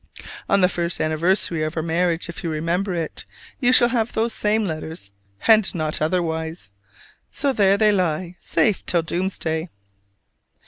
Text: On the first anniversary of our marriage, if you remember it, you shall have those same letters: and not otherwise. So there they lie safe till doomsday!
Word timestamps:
On 0.49 0.61
the 0.61 0.67
first 0.67 0.99
anniversary 0.99 1.61
of 1.61 1.77
our 1.77 1.83
marriage, 1.83 2.27
if 2.27 2.43
you 2.43 2.49
remember 2.49 2.95
it, 2.95 3.23
you 3.59 3.71
shall 3.71 3.89
have 3.89 4.13
those 4.13 4.33
same 4.33 4.65
letters: 4.65 5.11
and 5.45 5.75
not 5.75 6.01
otherwise. 6.01 6.71
So 7.29 7.53
there 7.53 7.77
they 7.77 7.91
lie 7.91 8.35
safe 8.39 8.83
till 8.83 9.03
doomsday! 9.03 9.69